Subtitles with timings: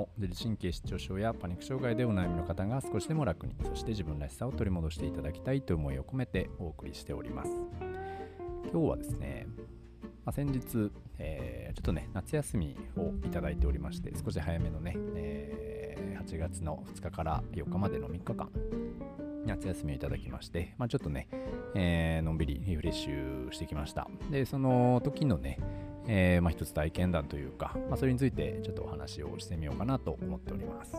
[0.00, 7.50] も自律神経失調症やパニック障害でお悩みの方が少しでも楽にそして自分らしさを取り戻していただきたいという思いを込めてお送りしております。
[8.72, 9.46] 今日はですね、
[10.24, 18.48] まあ、先日、えー、ちょっとね夏休みをいただいておりまして少し早めのね、えー、8月の2日から4日までの3日間
[19.44, 21.28] 夏休みをいただきまして、まあ、ちょっとね、
[21.74, 24.08] えー、のんびりリフレッシュしてきました。
[24.30, 25.58] でその時のね
[26.06, 30.94] えー、まあ、一つ体験談というか、まあ、それについてちょっとお話をしてみようかなと思っております。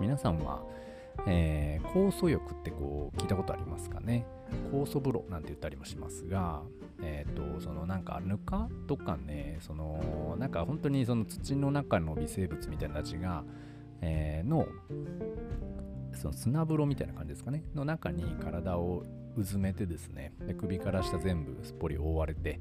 [0.00, 0.62] 皆さんは、
[1.26, 4.26] えー、酵素浴ってこう聞いたことありますかね？
[4.72, 6.62] 酵素風呂なんて言ったりもしますが、
[7.02, 13.44] えっ、ー、と、そのなんかぬかとかね、そのなんか本当にその土の中の微生物みたいなたちが、
[14.00, 14.66] えー、の
[16.14, 17.62] その砂風呂みたいな感じですかね？
[17.74, 19.04] の中に体を
[19.36, 22.60] うずめてですねで首から下全部すっぽり覆われて、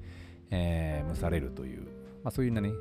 [0.56, 1.82] えー、蒸されるという、
[2.24, 2.72] まあ、そういうね、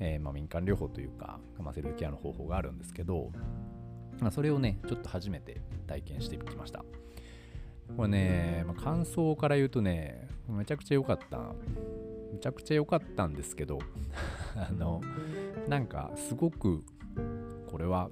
[0.00, 3.32] えー、まあ、民間療法というか、まあ、セルフケアの方法があるんですけど、
[4.20, 6.84] まあ、それをね、ちょっと初めて体験してきました。
[7.96, 11.54] これね、まあ、感想から言うとね、めちゃくちゃ良かった。
[12.32, 13.78] めちゃくちゃ良かったんですけど、
[14.54, 15.00] あの、
[15.68, 16.84] なんかすごく、
[17.66, 18.10] これは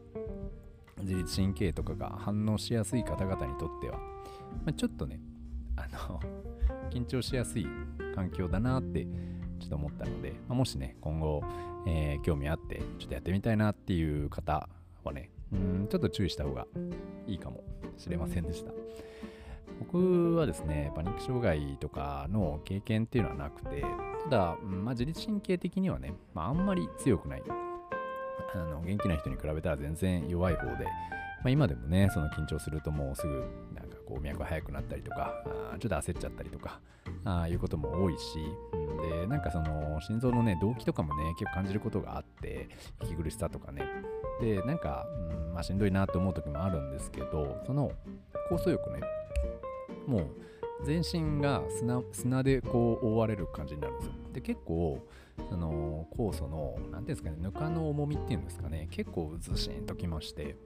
[1.01, 3.99] 自律神経とかが反応しやすい方々にとっては、
[4.65, 5.21] まあ、ちょっとね、
[5.77, 6.21] あの、
[6.91, 7.67] 緊張しやすい
[8.21, 9.07] 環境だなって
[9.61, 11.43] ちょっと思ったので、まあ、もしね、今後、
[11.87, 14.69] えー、興味あって、ちょっとやってみたいなっていう方
[15.05, 16.67] はね、うんちょっと注意した方が
[17.27, 17.65] いいかも
[17.97, 18.73] しれませんでした。
[19.79, 23.83] 僕はですね、パニック障害とかの経験っていうのはなくて、
[24.25, 27.43] ただ、まあ、自律神経的にはね、まあ、あんまり強くない。
[28.53, 30.91] あの元気な人に比べたら全然弱い方で、ま
[31.47, 35.33] あ、今でもね、その緊張するともうすぐなんかこう脈が速くなったりとか、
[35.73, 36.81] あちょっと焦っちゃったりとか、
[37.25, 38.39] あいうことも多いし、
[39.03, 42.69] で、なんかその心臓のね、動悸とかもね、結構感じることがあって、
[43.03, 43.83] 息苦しさとかね。
[44.41, 47.93] で、なんか、うんまあ、しんどいなと思う時もあるんですけど、その
[48.51, 49.01] 酵素浴ね、
[50.07, 50.27] もう
[50.85, 54.13] 全身が砂砂でこう覆われる感じになるんですよ。
[54.33, 55.07] で、結構、
[55.49, 60.57] その酵素の、何ていうんですかね、ぬかの重みっていうんですかね、結構ずしんときまして、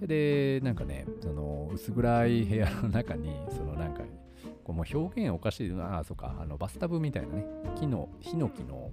[0.00, 4.02] で、なんかね、その薄暗い部屋の中に、そのなんか、
[4.64, 8.90] こうもう表現おかしいな、あ、そうか、あのバスタブみたいなね、木の、ヒノキの、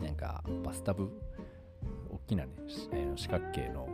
[0.00, 1.10] なんかバスタブ、
[2.10, 2.52] 大きなね、
[2.92, 3.88] えー、四角形の、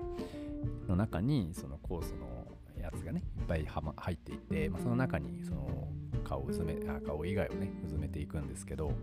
[0.88, 2.46] の中に、そのコースの
[2.80, 5.88] やつがね、いっぱいは、ま、入っていて、まあ、その中に、その、
[6.24, 8.94] 顔をうずめ、あ顔以外をね、うずめていくんですけど、ま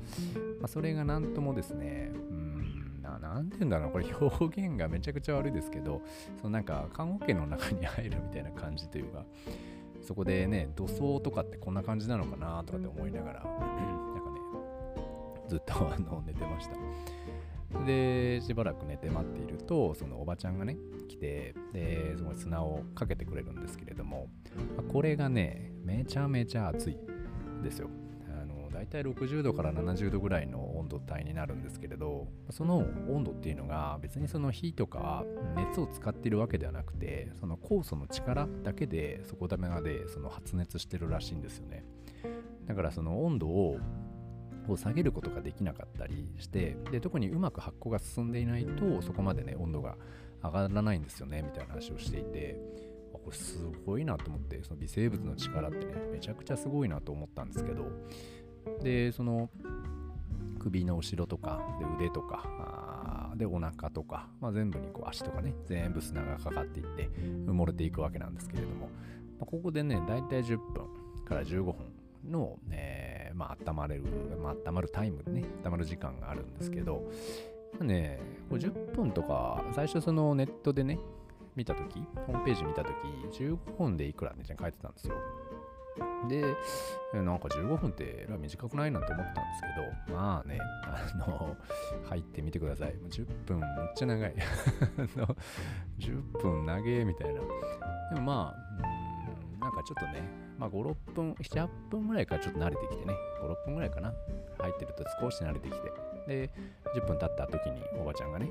[0.66, 6.02] あ、それがなんともですね、うん、ななんて言うんだろう、これ表現がめちゃくちゃ悪いですけど、
[6.38, 9.26] そのなんか看護家の中に入るみたいな感じというか、
[10.02, 14.42] そこでね、土葬とかってこんな感じなのかなとかって思いながら、なんかね、
[15.48, 16.76] ずっとあの寝てました。
[17.86, 24.28] で、しばらく寝て待っていると、そのおばちゃんがね、来て、で、その砂をかけてくれるんですけれども、
[24.92, 26.98] これがね、めちゃめちゃ熱い
[27.64, 27.90] ですよ。
[28.74, 30.61] 大体60度から70度ぐらいの温
[30.91, 35.24] 度帯になるんですけれどその温度っていうのが別にその火とか
[35.56, 41.85] 熱を使ってるわけではなくてその酵素の力だけでそこだめでその発熱してるらしいんですよね。
[42.68, 43.78] だからその温度を
[44.68, 49.97] を下げることができなかったりしてで特にうまく発酵が進んでいないとそこまでね温度が
[50.44, 52.59] 上がらないんですよねみたいな話をしていて
[53.12, 57.85] これすごいなと思ってその微生物の力ってねめちゃくちゃすごいなと思ったんですけど
[58.81, 59.50] でその
[60.62, 67.10] 首の後ろとかで腕とかでお腹とか、まあ、全部にこう足とかね全部砂がかかっていって
[67.48, 68.88] 埋もれていくわけなんですけれども、ま
[69.42, 70.86] あ、ここでねだいたい10分
[71.26, 71.76] から15分
[72.30, 74.04] の、えー、まあ、温まれる、
[74.42, 77.10] まあ、温まるタイムでね温まる時間があるんですけど、
[77.74, 78.20] まあ、ね
[78.50, 81.00] これ10分とか最初そのネットでね
[81.56, 82.92] 見たとき、ホームページ見たと
[83.34, 85.16] き、15分でいくらね、書いてたんですよ。
[86.29, 86.41] で、
[87.13, 88.91] なんか15分って短くない？
[88.91, 89.61] なんて思ったんです
[90.05, 91.55] けど、まあね、あの、
[92.09, 92.93] 入ってみてください。
[93.09, 94.34] 10分めっちゃ長い。
[95.99, 97.41] 10分長えみたいな。
[98.14, 100.23] でもまあ、なんかちょっとね、
[100.58, 104.14] まあ5、6分、7、8分ぐらいからちょっと慣れてきてね、5、6分ぐらいかな。
[104.59, 105.91] 入ってると少し慣れてきて。
[106.28, 106.49] で、
[106.96, 108.49] 10分経った時におばちゃんがね、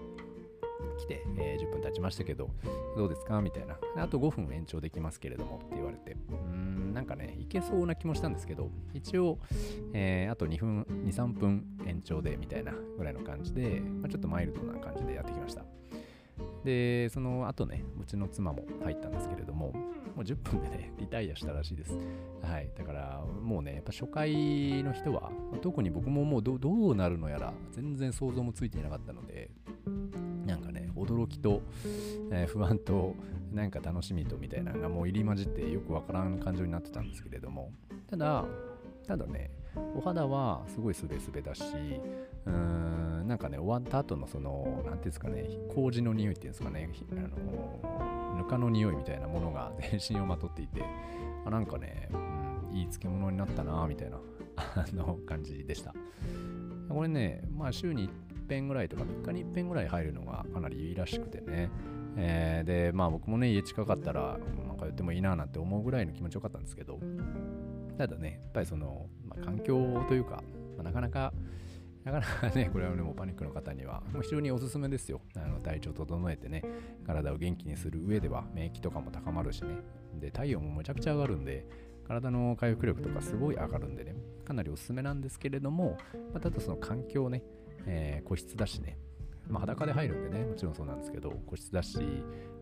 [0.99, 2.51] 来て、えー、10分経ちましたけど、
[2.97, 3.41] どうですか？
[3.41, 3.79] みたいな。
[3.97, 9.39] あと5分延長できますけれどもって言われて、うーん、なんかね、いけそうな気もしたんですけど、一応、
[9.93, 15.65] えー、あと2分、2、3分延長でみたいなぐらいの感じで、まあ、ちょっとマイルドな感じでやってきました。
[16.65, 19.73] で、その後ね、うちの妻も入ったんですけれども、も
[20.19, 21.97] う10分でね、リタイアしたらしいです。
[22.43, 22.71] はい。
[22.77, 25.31] だから、もうね、やっぱ初回の人は、
[25.63, 26.59] 特に僕ももうど
[26.89, 29.51] うなるのやら、全然想像もついていなかったので、
[30.73, 31.63] ね、驚きと、
[32.33, 33.15] えー、不安と
[33.53, 37.73] なんか楽しみとみたいなのがもう入り混じってよくわからん感情になってたんですけれども。
[38.09, 38.45] ただ
[39.07, 39.51] ただね
[39.97, 41.63] お肌はすごいスベスベだし
[42.47, 50.83] うーんなんかね終わった後のその何ていうんですかね麹の匂いっていうんですかねあのぬかの匂いみたいなものが 全身をまとっていて
[51.45, 54.19] あなんかね、うん、いい漬物になったなみたいな
[54.57, 55.95] あの感じでした。
[56.89, 58.11] これねまあ週に
[58.51, 61.71] 遍ぐらいとか3日に1遍ぐらい入るのがかなりいいらしくてね
[62.17, 64.37] えー、でまあ僕もね家近かったら、
[64.67, 66.99] まあ、通ってもいいななんて思うぐらいの気持ちよかったんですけど
[67.97, 70.43] ただねやっぱりその、まあ、環境というか、
[70.77, 71.33] まあ、なかなか
[72.05, 75.21] なかなかね、 これはね、もうパニックの方には、もう非常におすすめですよ。
[75.37, 76.63] あの体調整えてね、
[77.07, 79.75] 体を元気にする上では、免疫とかも高まるしね。
[80.19, 81.67] で、体温もむちゃくちゃ上がるんで、
[82.05, 84.15] 体の回復力とかすごい上がるんでね、
[84.45, 85.99] かなりおすすめなんですけれども、
[86.33, 87.43] まあ、ただその環境ね、
[87.87, 88.99] えー、個室だしね、
[89.49, 91.99] まあ、裸で入るんでね、もちろんそうなんですけど、個室だし、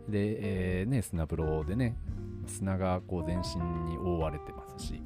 [0.08, 1.96] で、えー、ね、砂風呂でね、
[2.46, 5.02] 砂がこう全身に覆われてますし、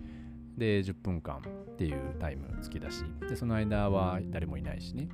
[0.57, 5.09] で、10分間っていうタイム付きだし、で、その間は誰もいないしね、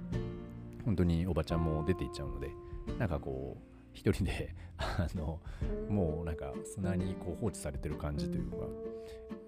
[0.85, 2.51] 本当におばちゃんも出ていっちゃうので、
[2.99, 3.63] なんかこう、
[3.93, 5.41] 一人で あの、
[5.89, 8.57] もうなんか砂にこう放置されてる感じというか、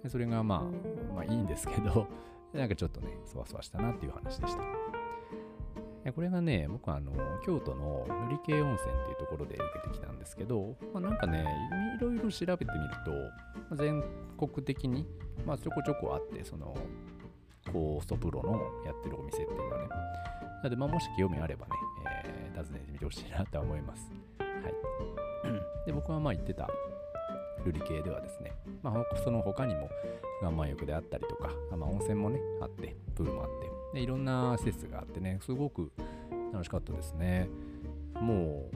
[0.09, 0.71] それがま
[1.11, 2.07] あ、まあいいんですけど、
[2.53, 4.80] なんかちょっとね、そわそわしたなっていう話でした。
[6.15, 7.13] これがね、僕はあの
[7.45, 11.45] 京都の塗り系温泉っていうところで受けてきたんですけど、まあ、なんかね、
[11.99, 12.91] いろいろ調べてみる
[13.71, 14.03] と、全
[14.39, 15.07] 国的に、
[15.45, 16.75] まあ、ちょこちょこあって、その、
[17.71, 18.53] コーストプロの
[18.87, 19.89] やってるお店っていうのはね。
[19.89, 21.73] なので、まあ、もし興味あればね、
[22.25, 24.11] えー、訪ねてみてほしいなとは思います。
[24.39, 24.75] はい。
[25.87, 26.69] で、僕はまあ行ってた
[27.65, 28.53] 瑠璃系ではですね、
[28.83, 29.91] まあ、その他にも
[30.41, 35.93] 岩盤浴であったりとか、まあ、温泉もね、あって、プールもあって、でいろんな施設があってね、すごく
[36.53, 37.49] 楽しかったですね。
[38.15, 38.69] も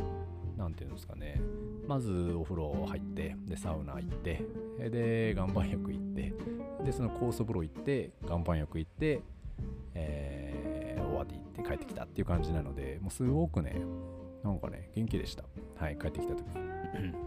[0.56, 1.40] う、なんていうんですかね、
[1.86, 4.42] まずお風呂入って、で、サウナ行って、
[4.78, 6.32] で、岩盤浴行って、
[6.84, 9.20] で、その酵素風呂行って、岩盤浴行って、
[9.94, 13.80] えー、終わって行って帰ってきたっていう感じなので、もうすごくね、
[14.42, 15.44] なんかね、元気でした。
[15.76, 16.44] はい、帰ってきた時。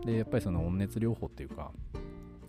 [0.05, 1.71] で、やっぱりその温熱療法っていうか、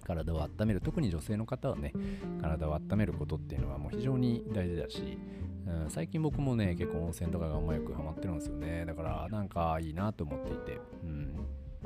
[0.09, 0.81] 体を温める。
[0.81, 1.93] 特に女性の方はね
[2.41, 5.19] 体を温めることっていうのはもう非常に大事だし、
[5.67, 8.85] うん、最近僕もね結構温泉とかがうまくハマってるんですよね。
[8.87, 11.35] だからなんかいいなと思っていて、うん、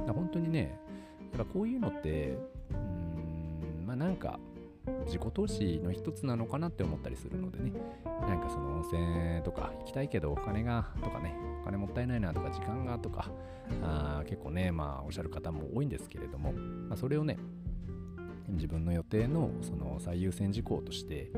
[0.07, 0.79] 本当にね
[1.33, 2.39] だからこういうのって
[2.71, 4.39] うんまあなんか
[5.07, 7.73] 自己投資の一つなのかなって思ったりするのでね。
[8.29, 13.31] なんかその温泉とか行きたいけどお金がとかねお金もったいないなとか時間がとか
[13.83, 17.37] あ結構ねまあおっしゃる方も多いんですけれども、まあ、それをね
[18.53, 21.31] 自分の予定のその最優先事項として、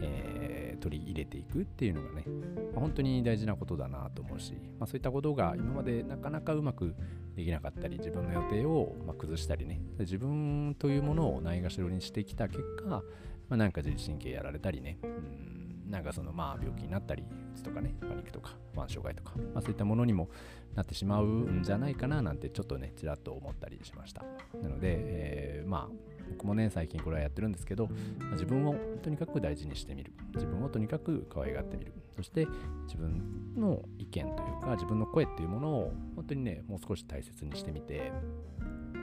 [0.00, 2.24] えー、取り入れていくっていうのがね、
[2.72, 6.94] まあ、本当に大事なことだなと思うし、まあ、そういったことが今までなかなかうまく
[7.36, 13.02] できなかったり自分の予定をま崩したりね自分というものをないがしろにしてきた結果、ま
[13.50, 15.50] あ、なんか自律神経やられたりね、うん
[15.90, 17.26] なんかそのまあ病気になったり、う
[17.56, 20.30] つとかね、パニックとか、不安障害とか、まあ、そういったものにも
[20.76, 24.24] なってしまうんじゃないかななんてちょっとね、ちらっと思ったりしました。
[24.62, 27.88] なので、えー、まあ、僕もね、最近これはやってるんですけど、
[28.18, 30.12] ま、自分をとにかく大事にしてみる。
[30.34, 31.92] 自分をとにかく可愛がってみる。
[32.16, 32.46] そして
[32.84, 38.12] 自分の意見というか、自分の声っていうものを本当にね、もう少し大切にしてみて、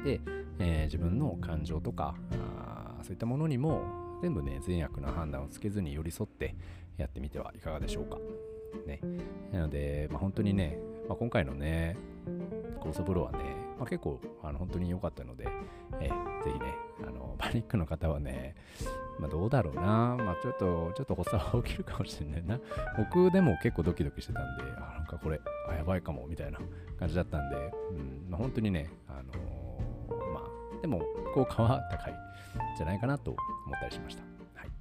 [0.04, 0.22] で、
[0.60, 3.82] えー、自分の感情とか、あそういったものにも
[4.22, 6.56] 全部ね、善悪な判断をつけずに寄り添って
[6.98, 8.18] やってみてはいかがでしょうか。
[8.86, 9.00] ね。
[9.52, 11.98] なので、まあ、本当にね、まあ、今回のね、
[12.80, 13.40] 高速風呂はね、
[13.78, 15.48] まあ、結構あの本当に良かったので、
[16.02, 18.56] えー、ぜひね、あの パニックの方はね、
[19.20, 22.60] まあ、どうだろうな、まあ、ちょっと、ちょっと発作は起きるかもしれないな。
[22.98, 25.40] 僕でも結構ドキドキしてたんで、あ、なんかこれ、
[25.70, 26.60] あ、やばいかも、みたいな
[27.00, 27.56] 感じだったんで、
[27.92, 31.02] うんまあ、本当にね、あのー、まあ、でも、
[31.34, 32.16] 効果は高いん
[32.78, 34.24] じゃないかなと思ったりしました。
[34.56, 34.72] はい。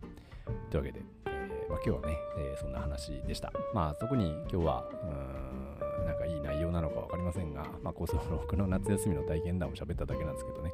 [0.70, 3.52] というわけで、えー、まあ、今日はね、えー、そんな話でした。
[3.74, 5.06] まあ、特に今日は、う
[5.42, 5.66] ん
[6.06, 10.72] なんかいい内容なのか分かりませんが、まあ、高速の僕の夏休みの体験談を喋っただけなんですけどね。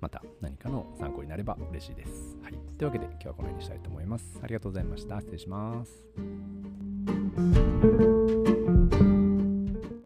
[0.00, 2.36] また何かの参考になれば嬉しいです。
[2.42, 2.52] はい。
[2.76, 4.38] というわけで今日はこの辺にしたいと思います。
[4.42, 5.20] ありがとうございました。
[5.20, 6.04] 失礼します。